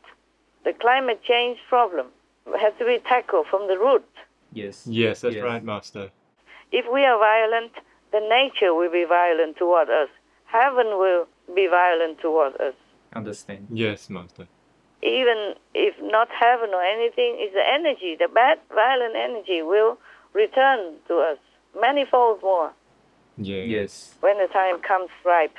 The 0.64 0.72
climate 0.72 1.22
change 1.24 1.58
problem 1.68 2.06
has 2.58 2.72
to 2.78 2.84
be 2.84 2.98
tackled 2.98 3.46
from 3.46 3.66
the 3.68 3.78
root. 3.78 4.04
Yes. 4.52 4.86
Yes, 4.86 5.20
that's 5.22 5.34
Yes. 5.34 5.44
right, 5.44 5.62
Master. 5.64 6.10
If 6.72 6.86
we 6.92 7.04
are 7.04 7.18
violent, 7.18 7.72
then 8.12 8.28
nature 8.28 8.72
will 8.74 8.90
be 8.90 9.04
violent 9.04 9.56
toward 9.56 9.90
us. 9.90 10.08
Heaven 10.46 10.98
will 10.98 11.26
be 11.54 11.66
violent 11.66 12.20
toward 12.20 12.54
us. 12.60 12.74
Understand. 13.14 13.66
Yes, 13.70 14.10
Master. 14.10 14.46
Even 15.02 15.54
if 15.74 15.94
not 16.02 16.28
heaven 16.30 16.70
or 16.74 16.82
anything, 16.82 17.36
it's 17.38 17.54
the 17.54 17.62
energy, 17.66 18.16
the 18.18 18.28
bad, 18.28 18.58
violent 18.74 19.14
energy 19.16 19.62
will 19.62 19.98
return 20.32 20.96
to 21.06 21.14
us 21.18 21.38
manifold 21.80 22.42
more 22.42 22.72
Yeah. 23.36 23.62
Yes. 23.62 24.14
when 24.20 24.38
the 24.38 24.48
time 24.48 24.80
comes 24.80 25.10
ripe. 25.24 25.54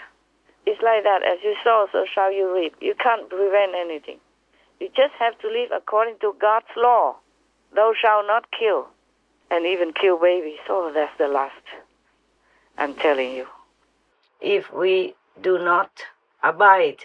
It's 0.66 0.82
like 0.82 1.04
that. 1.04 1.24
As 1.24 1.40
you 1.44 1.56
sow, 1.64 1.88
so 1.92 2.06
shall 2.14 2.32
you 2.32 2.54
reap. 2.54 2.76
You 2.82 2.94
can't 2.96 3.30
prevent 3.30 3.74
anything. 3.76 4.20
You 4.80 4.90
just 4.96 5.14
have 5.20 5.38
to 5.40 5.48
live 5.48 5.72
according 5.76 6.18
to 6.22 6.36
God's 6.40 6.68
law. 6.76 7.16
Thou 7.74 7.94
shalt 8.00 8.28
not 8.28 8.46
kill, 8.52 8.88
and 9.50 9.66
even 9.66 9.94
kill 9.94 10.18
babies. 10.20 10.60
Oh, 10.70 10.92
that's 10.94 11.18
the 11.18 11.28
last. 11.28 11.64
I'm 12.78 12.94
telling 12.96 13.32
you. 13.32 13.48
If 14.42 14.72
we 14.74 15.16
do 15.42 15.58
not 15.60 15.92
abide 16.44 16.98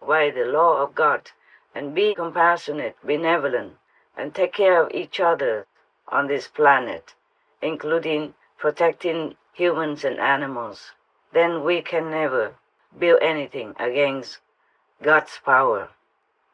by 0.00 0.30
the 0.30 0.44
law 0.44 0.82
of 0.82 0.94
God 0.94 1.30
and 1.74 1.94
be 1.94 2.14
compassionate, 2.14 2.96
benevolent, 3.04 3.76
and 4.16 4.34
take 4.34 4.52
care 4.52 4.82
of 4.82 4.92
each 4.92 5.20
other 5.20 5.66
on 6.08 6.26
this 6.26 6.48
planet, 6.48 7.14
including 7.60 8.34
protecting 8.58 9.36
humans 9.52 10.04
and 10.04 10.18
animals, 10.18 10.92
then 11.32 11.64
we 11.64 11.82
can 11.82 12.10
never 12.10 12.54
build 12.98 13.20
anything 13.22 13.74
against 13.78 14.38
God's 15.02 15.38
power. 15.44 15.90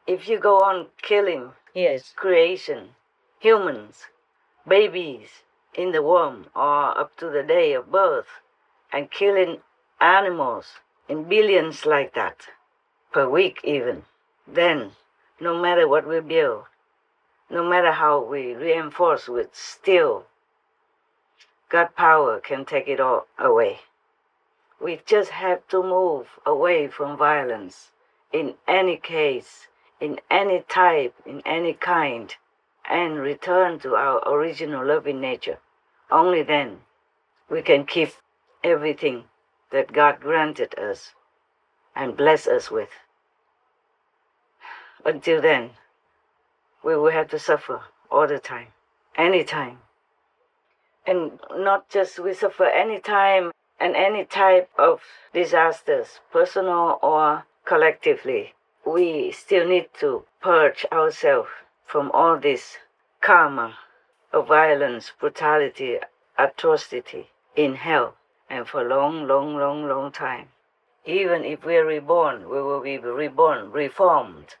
If 0.05 0.27
you 0.27 0.39
go 0.39 0.59
on 0.59 0.87
killing 1.01 1.53
yes. 1.73 2.13
creation, 2.15 2.95
humans, 3.39 4.07
babies 4.67 5.43
in 5.73 5.91
the 5.91 6.01
womb 6.01 6.47
or 6.55 6.97
up 6.97 7.15
to 7.17 7.29
the 7.29 7.43
day 7.43 7.73
of 7.73 7.91
birth, 7.91 8.41
and 8.91 9.09
killing 9.09 9.61
animals 9.99 10.79
in 11.07 11.23
billions 11.23 11.85
like 11.85 12.13
that 12.13 12.47
per 13.13 13.29
week, 13.29 13.61
even, 13.63 14.03
then 14.47 14.91
no 15.39 15.61
matter 15.61 15.87
what 15.87 16.07
we 16.07 16.19
build, 16.19 16.65
no 17.49 17.63
matter 17.63 17.91
how 17.91 18.21
we 18.23 18.53
reinforce 18.55 19.27
with 19.29 19.55
steel, 19.55 20.25
God 21.69 21.95
power 21.95 22.39
can 22.39 22.65
take 22.65 22.87
it 22.87 22.99
all 22.99 23.27
away. 23.37 23.79
We 24.81 25.01
just 25.05 25.29
have 25.29 25.67
to 25.69 25.81
move 25.81 26.27
away 26.45 26.87
from 26.87 27.17
violence 27.17 27.91
in 28.31 28.55
any 28.67 28.97
case, 28.97 29.67
in 30.01 30.19
any 30.29 30.61
type, 30.67 31.13
in 31.25 31.41
any 31.45 31.73
kind, 31.73 32.35
and 32.89 33.19
return 33.19 33.79
to 33.79 33.95
our 33.95 34.27
original 34.27 34.85
loving 34.85 35.21
nature. 35.21 35.59
Only 36.11 36.43
then 36.43 36.81
we 37.49 37.61
can 37.61 37.85
keep 37.85 38.09
everything 38.63 39.25
that 39.71 39.93
God 39.93 40.19
granted 40.19 40.77
us 40.77 41.13
and 41.95 42.17
bless 42.17 42.47
us 42.47 42.71
with. 42.71 42.89
Until 45.05 45.41
then, 45.41 45.71
we 46.83 46.95
will 46.95 47.11
have 47.11 47.29
to 47.29 47.39
suffer 47.39 47.81
all 48.09 48.27
the 48.27 48.39
time, 48.39 48.67
anytime. 49.15 49.79
And 51.05 51.39
not 51.51 51.89
just 51.89 52.19
we 52.19 52.33
suffer 52.33 52.65
anytime 52.65 53.51
and 53.79 53.95
any 53.95 54.23
type 54.23 54.69
of 54.77 55.01
disasters, 55.33 56.19
personal 56.31 56.99
or 57.01 57.45
collectively. 57.65 58.53
We 58.85 59.31
still 59.31 59.67
need 59.67 59.89
to 59.99 60.23
purge 60.41 60.85
ourselves 60.91 61.49
from 61.85 62.11
all 62.11 62.37
this 62.37 62.77
karma 63.21 63.77
of 64.31 64.47
violence, 64.47 65.11
brutality, 65.19 65.99
atrocity 66.37 67.29
in 67.55 67.75
hell 67.75 68.15
and 68.49 68.67
for 68.67 68.83
long, 68.83 69.27
long, 69.27 69.57
long, 69.57 69.87
long 69.87 70.11
time. 70.11 70.49
Even 71.05 71.43
if 71.43 71.65
we're 71.65 71.85
reborn, 71.85 72.49
we 72.49 72.61
will 72.61 72.81
be 72.81 72.97
reborn, 72.97 73.71
reformed, 73.71 74.55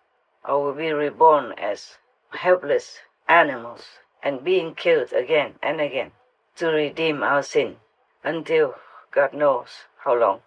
or 0.47 0.63
will 0.63 0.73
be 0.73 0.91
reborn 0.91 1.53
as 1.57 1.97
helpless 2.31 2.99
animals 3.27 3.83
and 4.21 4.43
being 4.43 4.75
killed 4.75 5.13
again 5.13 5.53
and 5.61 5.79
again 5.79 6.11
to 6.57 6.67
redeem 6.67 7.23
our 7.23 7.41
sin 7.43 7.77
until 8.23 8.75
God 9.11 9.33
knows 9.33 9.69
how 10.03 10.15
long. 10.15 10.39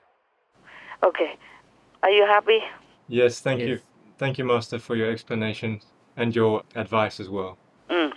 Okay. 1.02 1.36
Are 2.02 2.10
you 2.10 2.26
happy? 2.26 2.60
Yes, 3.08 3.40
thank 3.40 3.60
you. 3.60 3.80
Thank 4.18 4.38
you, 4.38 4.44
Master, 4.44 4.78
for 4.78 4.96
your 4.96 5.10
explanation 5.10 5.80
and 6.16 6.34
your 6.34 6.62
advice 6.74 7.20
as 7.20 7.28
well. 7.28 7.58
Mm. 7.90 8.12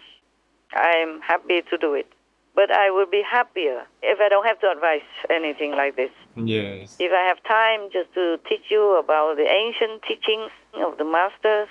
I'm 0.74 1.22
happy 1.22 1.62
to 1.70 1.78
do 1.78 1.94
it. 1.94 2.08
But 2.56 2.72
I 2.72 2.92
would 2.92 3.12
be 3.12 3.22
happier 3.30 3.86
if 4.02 4.20
I 4.20 4.30
don't 4.30 4.46
have 4.46 4.60
to 4.62 4.72
advise 4.72 5.08
anything 5.30 5.72
like 5.72 5.96
this. 5.96 6.12
Yes. 6.47 6.95
If 6.99 7.12
I 7.12 7.28
have 7.28 7.43
time 7.43 7.89
just 7.91 8.13
to 8.13 8.39
teach 8.47 8.69
you 8.69 8.97
about 8.99 9.38
the 9.38 9.47
ancient 9.47 10.04
teachings 10.04 10.52
of 10.75 10.97
the 10.97 11.06
masters, 11.06 11.69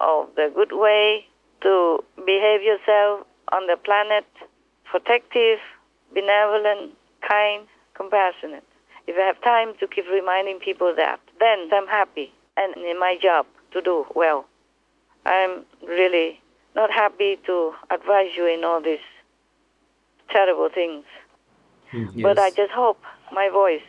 of 0.00 0.28
the 0.36 0.50
good 0.54 0.72
way 0.72 1.26
to 1.62 2.04
behave 2.24 2.62
yourself 2.62 3.26
on 3.52 3.66
the 3.66 3.76
planet, 3.76 4.26
protective, 4.84 5.58
benevolent, 6.12 6.92
kind, 7.26 7.66
compassionate. 7.94 8.64
If 9.06 9.16
I 9.16 9.26
have 9.26 9.40
time 9.42 9.74
to 9.80 9.86
keep 9.86 10.04
reminding 10.12 10.58
people 10.58 10.94
that, 10.96 11.20
then 11.38 11.68
I'm 11.72 11.86
happy 11.86 12.32
and 12.56 12.76
in 12.76 12.98
my 12.98 13.16
job 13.20 13.46
to 13.72 13.80
do 13.80 14.06
well. 14.14 14.46
I'm 15.24 15.64
really 15.86 16.40
not 16.74 16.90
happy 16.90 17.38
to 17.46 17.72
advise 17.90 18.30
you 18.36 18.46
in 18.46 18.64
all 18.64 18.80
these 18.80 19.06
terrible 20.30 20.68
things. 20.72 21.04
Mm, 21.92 22.22
but 22.22 22.38
I 22.38 22.50
just 22.50 22.72
hope 22.72 23.00
my 23.32 23.48
voice 23.48 23.80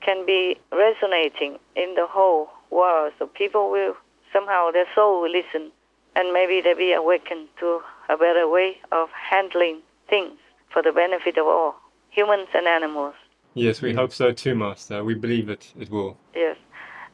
can 0.00 0.24
be 0.26 0.56
resonating 0.72 1.58
in 1.74 1.94
the 1.94 2.06
whole 2.06 2.48
world 2.70 3.12
so 3.18 3.26
people 3.26 3.70
will 3.70 3.94
somehow 4.32 4.70
their 4.70 4.86
soul 4.94 5.22
will 5.22 5.30
listen 5.30 5.70
and 6.14 6.32
maybe 6.32 6.60
they 6.60 6.70
will 6.70 6.78
be 6.78 6.92
awakened 6.92 7.48
to 7.60 7.80
a 8.08 8.16
better 8.16 8.48
way 8.48 8.78
of 8.92 9.08
handling 9.10 9.80
things 10.08 10.38
for 10.72 10.82
the 10.82 10.92
benefit 10.92 11.38
of 11.38 11.46
all, 11.46 11.74
humans 12.10 12.48
and 12.54 12.66
animals. 12.66 13.14
Yes, 13.54 13.80
we 13.80 13.94
hope 13.94 14.12
so 14.12 14.32
too, 14.32 14.54
Master. 14.54 15.02
We 15.04 15.14
believe 15.14 15.48
it, 15.48 15.72
it 15.78 15.90
will. 15.90 16.18
Yes. 16.34 16.56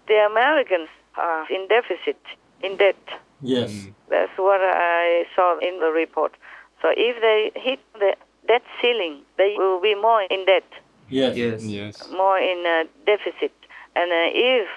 The 0.09 0.27
Americans 0.31 0.89
are 1.17 1.47
in 1.51 1.69
deficit, 1.69 2.21
in 2.63 2.77
debt. 2.77 2.97
Yes. 3.41 3.71
Mm. 3.71 3.95
That's 4.09 4.37
what 4.37 4.61
I 4.61 5.25
saw 5.37 5.59
in 5.59 5.79
the 5.81 5.91
report. 5.91 6.37
So 6.81 6.89
if 6.97 7.21
they 7.21 7.53
hit 7.55 7.79
the 7.95 8.17
debt 8.49 8.63
ceiling, 8.81 9.23
they 9.39 9.55
will 9.57 9.81
be 9.81 9.95
more 9.95 10.23
in 10.23 10.45
debt, 10.45 10.65
Yes. 11.13 11.37
Yes. 11.37 11.65
Yes. 11.65 12.09
more 12.11 12.39
in 12.39 12.65
uh, 12.67 12.85
deficit. 13.07 13.53
And 13.95 14.11
uh, 14.11 14.33
if 14.33 14.69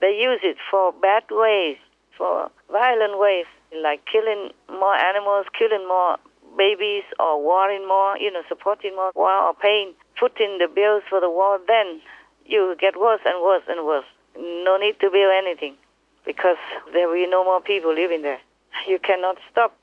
they 0.00 0.18
use 0.18 0.40
it 0.42 0.56
for 0.70 0.92
bad 0.92 1.24
ways, 1.30 1.76
for 2.16 2.50
violent 2.70 3.18
ways, 3.18 3.46
like 3.82 4.00
killing 4.10 4.50
more 4.68 4.94
animals, 4.94 5.46
killing 5.56 5.86
more 5.86 6.16
babies, 6.56 7.04
or 7.20 7.42
warring 7.42 7.86
more, 7.86 8.18
you 8.18 8.32
know, 8.32 8.42
supporting 8.48 8.96
more 8.96 9.12
war 9.14 9.30
or 9.30 9.54
paying, 9.54 9.94
footing 10.18 10.58
the 10.58 10.68
bills 10.68 11.04
for 11.08 11.20
the 11.20 11.30
war, 11.30 11.60
then 11.68 12.00
you 12.44 12.74
get 12.80 12.98
worse 12.98 13.20
and 13.24 13.42
worse 13.42 13.62
and 13.68 13.86
worse. 13.86 14.06
No 14.36 14.76
need 14.76 14.98
to 15.00 15.10
build 15.10 15.32
anything 15.32 15.76
because 16.26 16.56
there 16.92 17.06
will 17.08 17.14
be 17.14 17.26
no 17.26 17.44
more 17.44 17.60
people 17.60 17.94
living 17.94 18.22
there. 18.22 18.40
You 18.86 18.98
cannot 18.98 19.36
stop 19.50 19.76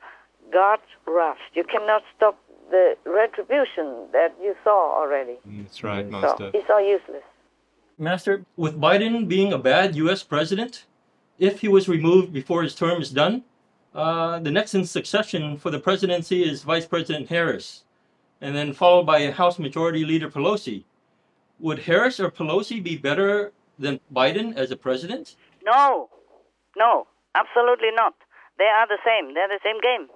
God's 0.51 0.83
wrath. 1.07 1.37
You 1.53 1.63
cannot 1.63 2.03
stop 2.15 2.37
the 2.69 2.95
retribution 3.05 4.07
that 4.11 4.35
you 4.41 4.55
saw 4.63 4.99
already. 4.99 5.37
That's 5.45 5.83
right, 5.83 6.05
So 6.05 6.11
Master. 6.11 6.51
it's 6.53 6.69
all 6.69 6.81
useless. 6.85 7.23
Master, 7.97 8.43
with 8.57 8.79
Biden 8.79 9.27
being 9.27 9.53
a 9.53 9.57
bad 9.57 9.95
U.S. 9.95 10.23
president, 10.23 10.85
if 11.39 11.61
he 11.61 11.67
was 11.67 11.87
removed 11.87 12.33
before 12.33 12.63
his 12.63 12.75
term 12.75 13.01
is 13.01 13.09
done, 13.11 13.43
uh, 13.93 14.39
the 14.39 14.51
next 14.51 14.75
in 14.75 14.85
succession 14.85 15.57
for 15.57 15.71
the 15.71 15.79
presidency 15.79 16.43
is 16.43 16.63
Vice 16.63 16.85
President 16.85 17.29
Harris, 17.29 17.83
and 18.41 18.53
then 18.55 18.73
followed 18.73 19.05
by 19.05 19.31
House 19.31 19.57
Majority 19.57 20.03
Leader 20.03 20.29
Pelosi. 20.29 20.83
Would 21.59 21.79
Harris 21.79 22.19
or 22.19 22.29
Pelosi 22.29 22.83
be 22.83 22.97
better 22.97 23.53
than 23.79 24.01
Biden 24.13 24.57
as 24.57 24.71
a 24.71 24.75
president? 24.75 25.35
No, 25.63 26.09
no, 26.75 27.07
absolutely 27.33 27.91
not. 27.95 28.13
They 28.57 28.65
are 28.65 28.87
the 28.87 28.97
same. 29.05 29.33
They're 29.33 29.47
the 29.47 29.59
same 29.63 29.79
game. 29.79 30.09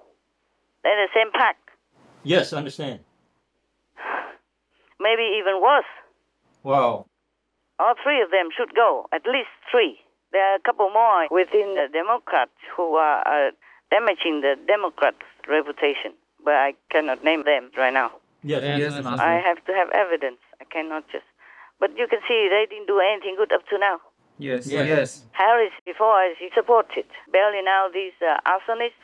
They're 0.83 1.07
the 1.07 1.11
same 1.13 1.31
pack. 1.33 1.57
Yes, 2.23 2.53
I 2.53 2.57
understand. 2.57 2.99
Maybe 4.99 5.23
even 5.39 5.61
worse. 5.61 5.85
Wow. 6.63 7.05
All 7.79 7.93
three 8.03 8.21
of 8.21 8.31
them 8.31 8.49
should 8.55 8.75
go. 8.75 9.07
At 9.13 9.25
least 9.25 9.49
three. 9.71 9.99
There 10.31 10.43
are 10.43 10.55
a 10.55 10.59
couple 10.59 10.89
more 10.89 11.27
within 11.31 11.75
the 11.75 11.87
Democrats 11.91 12.51
who 12.75 12.95
are 12.95 13.23
uh, 13.25 13.51
damaging 13.89 14.41
the 14.41 14.55
Democrats' 14.67 15.23
reputation, 15.47 16.13
but 16.43 16.53
I 16.53 16.73
cannot 16.91 17.23
name 17.23 17.43
them 17.45 17.71
right 17.77 17.93
now. 17.93 18.11
Yes, 18.43 18.61
Yes, 18.63 19.03
Master. 19.03 19.21
I 19.21 19.39
have 19.39 19.63
to 19.65 19.73
have 19.73 19.89
evidence. 19.91 20.39
I 20.61 20.65
cannot 20.65 21.03
just. 21.11 21.25
But 21.79 21.97
you 21.97 22.07
can 22.07 22.19
see 22.27 22.47
they 22.51 22.67
didn't 22.69 22.87
do 22.87 22.99
anything 22.99 23.35
good 23.37 23.51
up 23.51 23.65
to 23.69 23.77
now. 23.77 23.99
Yes. 24.37 24.67
Yes. 24.67 24.87
Yes. 24.87 25.25
Harris, 25.31 25.71
before, 25.85 26.21
he 26.37 26.49
supported 26.55 27.05
bailing 27.31 27.65
out 27.67 27.91
these 27.93 28.15
uh, 28.21 28.39
arsonists, 28.47 29.03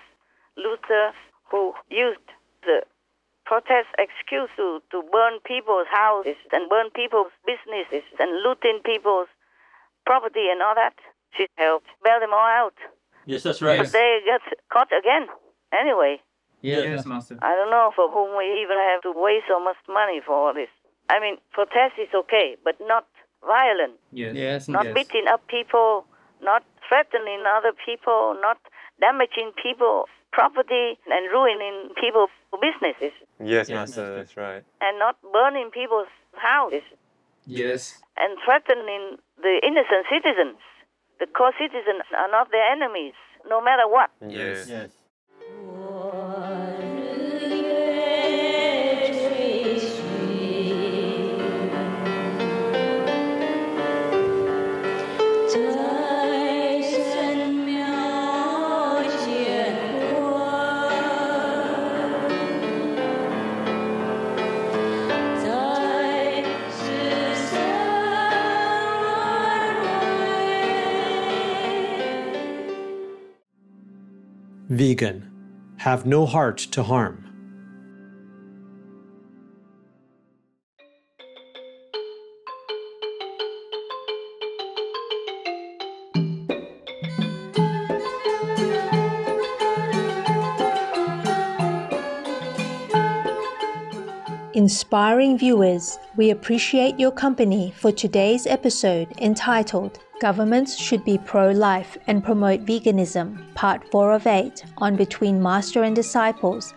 looters, 0.57 1.15
who 1.51 1.73
used 1.89 2.23
the 2.63 2.83
protest 3.45 3.89
excuse 3.97 4.49
to, 4.57 4.81
to 4.91 5.01
burn 5.11 5.39
people's 5.45 5.87
houses 5.91 6.37
and 6.51 6.69
burn 6.69 6.89
people's 6.91 7.31
businesses 7.45 8.03
and 8.19 8.43
looting 8.43 8.81
people's 8.83 9.29
property 10.05 10.49
and 10.51 10.61
all 10.61 10.75
that. 10.75 10.97
She 11.37 11.47
helped 11.57 11.87
bail 12.03 12.19
them 12.19 12.33
all 12.33 12.49
out. 12.49 12.75
Yes, 13.25 13.43
that's 13.43 13.61
right. 13.61 13.79
But 13.79 13.91
they 13.91 14.19
got 14.25 14.41
caught 14.71 14.89
again. 14.91 15.27
Anyway, 15.73 16.21
Yes, 16.65 17.05
Master. 17.05 17.37
I 17.41 17.55
don't 17.55 17.69
know 17.69 17.91
for 17.95 18.09
whom 18.09 18.37
we 18.37 18.45
even 18.61 18.77
have 18.77 19.01
to 19.03 19.13
waste 19.13 19.45
so 19.47 19.59
much 19.61 19.77
money 19.87 20.21
for 20.25 20.33
all 20.33 20.53
this. 20.53 20.69
I 21.09 21.19
mean, 21.19 21.37
protest 21.51 21.93
is 22.01 22.09
okay, 22.13 22.57
but 22.63 22.75
not 22.81 23.05
violent. 23.45 23.93
Yes. 24.11 24.33
Yes, 24.35 24.67
not 24.67 24.85
yes. 24.85 24.93
beating 24.95 25.27
up 25.29 25.45
people, 25.47 26.05
not 26.41 26.63
threatening 26.89 27.43
other 27.45 27.71
people, 27.85 28.35
not 28.41 28.57
damaging 28.99 29.51
people's 29.61 30.09
property 30.35 30.99
and 31.07 31.23
ruining 31.31 31.95
people's 31.95 32.33
businesses, 32.59 33.15
Yes, 33.39 33.69
Yes, 33.69 33.95
Master, 33.95 34.03
uh, 34.11 34.15
that's 34.19 34.35
right. 34.35 34.63
and 34.81 34.99
not 34.99 35.15
burning 35.33 35.71
people's 35.71 36.11
houses 36.35 36.83
Yes. 37.47 38.03
and 38.17 38.37
threatening 38.43 39.17
the 39.41 39.55
innocent 39.63 40.03
citizens. 40.11 40.59
The 41.19 41.27
co-citizens 41.27 42.03
are 42.17 42.29
not 42.29 42.51
their 42.51 42.67
enemies, 42.75 43.13
no 43.47 43.61
matter 43.61 43.87
what. 43.87 44.09
Yes. 44.27 44.67
Yes. 44.69 44.89
Vegan. 74.75 75.31
Have 75.77 76.05
no 76.05 76.25
heart 76.25 76.57
to 76.57 76.83
harm. 76.83 77.24
Inspiring 94.65 95.37
viewers, 95.37 95.99
we 96.17 96.31
appreciate 96.31 96.99
your 96.99 97.11
company 97.11 97.71
for 97.77 97.91
today's 97.91 98.47
episode 98.47 99.07
entitled 99.21 99.99
Governments 100.19 100.75
Should 100.75 101.05
Be 101.05 101.19
Pro 101.19 101.51
Life 101.51 101.99
and 102.07 102.23
Promote 102.23 102.65
Veganism, 102.65 103.53
Part 103.53 103.87
4 103.91 104.13
of 104.13 104.25
8 104.25 104.65
on 104.79 104.95
Between 104.95 105.39
Master 105.39 105.83
and 105.83 105.95
Disciples. 105.95 106.73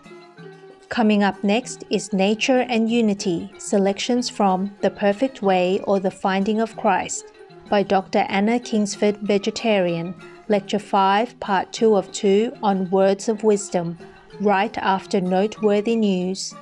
Coming 0.90 1.22
up 1.22 1.42
next 1.42 1.84
is 1.88 2.12
Nature 2.12 2.66
and 2.68 2.90
Unity 2.90 3.50
selections 3.56 4.28
from 4.28 4.70
The 4.82 4.90
Perfect 4.90 5.40
Way 5.40 5.80
or 5.84 5.98
The 5.98 6.10
Finding 6.10 6.60
of 6.60 6.76
Christ 6.76 7.32
by 7.70 7.84
Dr. 7.84 8.26
Anna 8.28 8.60
Kingsford, 8.60 9.16
Vegetarian, 9.22 10.14
Lecture 10.48 10.78
5, 10.78 11.40
Part 11.40 11.72
2 11.72 11.96
of 11.96 12.12
2 12.12 12.52
on 12.62 12.90
Words 12.90 13.30
of 13.30 13.44
Wisdom, 13.44 13.96
right 14.42 14.76
after 14.76 15.22
noteworthy 15.22 15.96
news. 15.96 16.54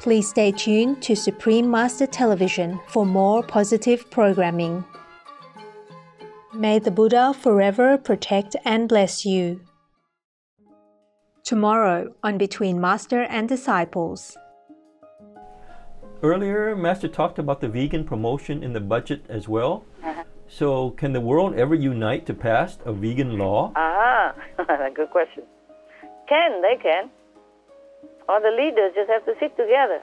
Please 0.00 0.30
stay 0.30 0.50
tuned 0.50 1.02
to 1.02 1.14
Supreme 1.14 1.70
Master 1.70 2.06
Television 2.06 2.80
for 2.88 3.04
more 3.04 3.42
positive 3.42 4.10
programming. 4.10 4.82
May 6.54 6.78
the 6.78 6.90
Buddha 6.90 7.34
forever 7.34 7.98
protect 7.98 8.56
and 8.64 8.88
bless 8.88 9.26
you. 9.26 9.60
Tomorrow 11.44 12.14
on 12.22 12.38
Between 12.38 12.80
Master 12.80 13.24
and 13.24 13.46
Disciples. 13.46 14.38
Earlier, 16.22 16.74
Master 16.74 17.06
talked 17.06 17.38
about 17.38 17.60
the 17.60 17.68
vegan 17.68 18.04
promotion 18.04 18.62
in 18.62 18.72
the 18.72 18.80
budget 18.80 19.26
as 19.28 19.50
well. 19.50 19.84
Uh-huh. 20.02 20.24
So, 20.48 20.90
can 20.92 21.12
the 21.12 21.20
world 21.20 21.56
ever 21.56 21.74
unite 21.74 22.24
to 22.24 22.32
pass 22.32 22.78
a 22.86 22.92
vegan 22.94 23.36
law? 23.36 23.72
Aha, 23.76 24.32
good 24.96 25.10
question. 25.10 25.44
Can, 26.26 26.62
they 26.62 26.80
can. 26.82 27.10
Or 28.28 28.40
the 28.40 28.50
leaders 28.50 28.92
just 28.94 29.10
have 29.10 29.24
to 29.26 29.34
sit 29.40 29.56
together 29.56 30.00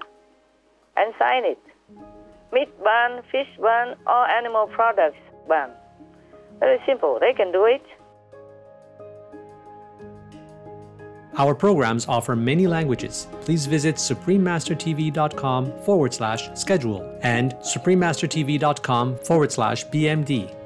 and 0.97 1.13
sign 1.19 1.45
it. 1.45 1.59
Meat 2.51 2.71
ban, 2.83 3.21
fish 3.31 3.47
ban, 3.61 3.95
or 4.05 4.27
animal 4.29 4.67
products 4.67 5.17
ban. 5.47 5.69
Very 6.59 6.79
simple. 6.85 7.17
They 7.19 7.33
can 7.33 7.51
do 7.51 7.65
it. 7.65 7.83
Our 11.37 11.53
programs 11.53 12.07
offer 12.07 12.35
many 12.35 12.65
languages. 12.65 13.27
Please 13.41 13.67
visit 13.67 13.95
suprememastertv.com 13.97 15.71
forward 15.83 16.13
slash 16.13 16.49
schedule 16.55 17.19
and 17.21 17.53
suprememastertv.com 17.55 19.17
forward 19.17 19.51
slash 19.51 19.85
BMD 19.85 20.56